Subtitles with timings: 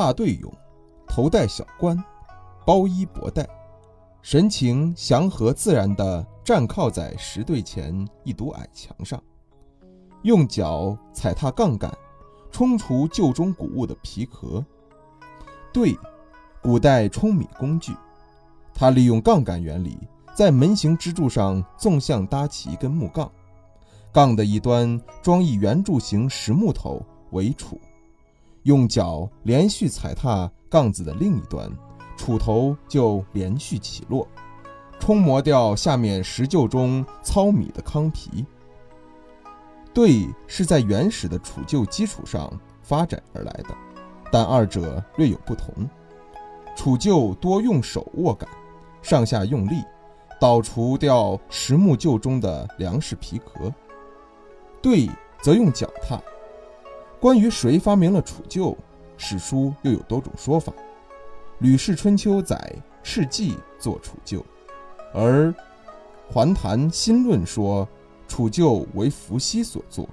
[0.00, 0.50] 踏对俑，
[1.06, 2.02] 头戴小冠，
[2.64, 3.46] 包衣博带，
[4.22, 9.22] 神情祥和自然地站靠在石队前一堵矮墙上，
[10.22, 11.92] 用脚踩踏杠杆，
[12.50, 14.64] 冲除旧中古物的皮壳。
[15.70, 15.94] 对，
[16.62, 17.94] 古代冲米工具，
[18.72, 19.98] 它利用杠杆原理，
[20.34, 23.30] 在门形支柱上纵向搭起一根木杠，
[24.10, 27.78] 杠的一端装一圆柱形实木头为杵。
[28.64, 31.70] 用脚连续踩踏杠子的另一端，
[32.16, 34.26] 杵头就连续起落，
[34.98, 38.44] 冲磨掉下面石臼中糙米的糠皮。
[39.92, 42.52] 对是在原始的杵臼基础上
[42.82, 43.74] 发展而来的，
[44.30, 45.74] 但二者略有不同。
[46.76, 48.48] 杵臼多用手握杆，
[49.02, 49.82] 上下用力，
[50.40, 53.68] 捣除掉实木臼中的粮食皮壳；
[54.80, 55.08] 对
[55.42, 56.20] 则用脚踏。
[57.20, 58.74] 关于谁发明了楚臼，
[59.18, 60.72] 史书又有多种说法。
[61.58, 64.42] 《吕氏春秋》载赤骥做楚臼，
[65.12, 65.48] 而
[66.32, 67.86] 《环谈新论》说
[68.26, 70.08] 楚臼为伏羲所作，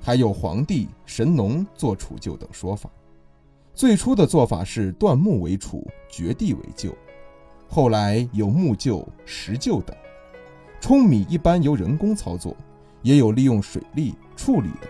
[0.00, 2.90] 还有黄帝、神农做楚臼等说法。
[3.72, 6.92] 最初的做法是断木为杵，掘地为臼，
[7.68, 9.96] 后来有木臼、石臼等。
[10.80, 12.56] 舂米一般由人工操作，
[13.02, 14.88] 也有利用水力处理的。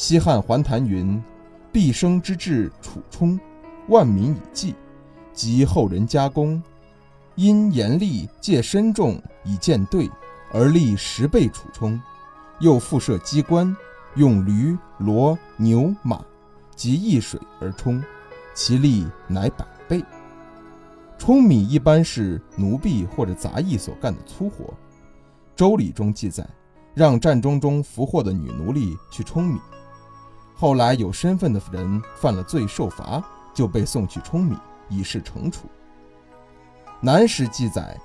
[0.00, 1.22] 西汉桓谭云
[1.70, 3.38] ：“毕生之志楚冲，
[3.88, 4.74] 万民以济，
[5.34, 6.60] 及后人加工，
[7.34, 10.08] 因严厉戒深重以见对，
[10.54, 12.00] 而立十倍楚冲。
[12.60, 13.76] 又复设机关，
[14.14, 16.24] 用驴、骡、牛、马
[16.74, 18.02] 及易水而冲，
[18.54, 20.02] 其力乃百倍。
[21.18, 24.64] 舂米一般是奴婢或者杂役所干的粗活，
[25.54, 26.48] 《周礼》中记载，
[26.94, 29.60] 让战争中俘获的女奴隶去舂米。”
[30.60, 34.54] 后来有身份的人犯了罪受罚，就被送去舂米
[34.90, 35.66] 以示惩处。
[37.00, 37.98] 南史记载，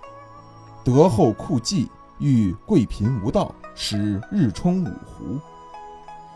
[0.81, 5.37] 德后酷季，遇贵贫无道，使日冲五湖。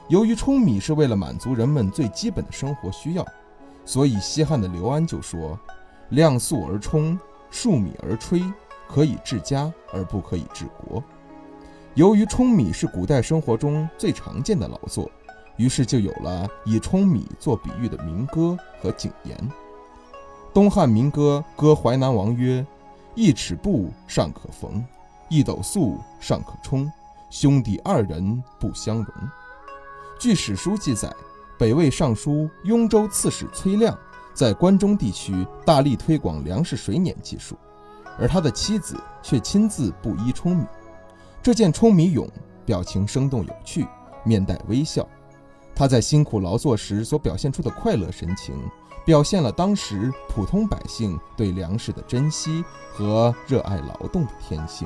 [0.09, 3.25] 由于舂米是为了满足人们最基本的生活需要，
[3.85, 5.57] 所以西汉的刘安就说
[6.11, 7.17] ：“量粟而冲，
[7.49, 8.43] 数米而吹，
[8.89, 11.01] 可以治家而不可以治国。”
[11.95, 15.09] 由于舂米是古代生活中最常见的劳作。
[15.59, 19.37] 于是就有了以舂米做比喻的民歌和警言。
[20.53, 22.65] 东汉民歌歌淮南王曰
[23.13, 24.83] ：“一尺布尚可缝，
[25.27, 26.89] 一斗粟尚可充，
[27.29, 29.07] 兄弟二人不相容。”
[30.17, 31.13] 据史书记载，
[31.57, 33.95] 北魏尚书雍州刺史崔亮
[34.33, 37.57] 在关中地区大力推广粮食水碾技术，
[38.17, 40.65] 而他的妻子却亲自布衣舂米。
[41.43, 42.29] 这件舂米俑
[42.65, 43.85] 表情生动有趣，
[44.23, 45.05] 面带微笑。
[45.79, 48.53] 他在辛苦劳作时所表现出的快乐神情，
[49.05, 54.85] 表现了当时普通百姓对粮食的珍惜和热爱劳动的天性。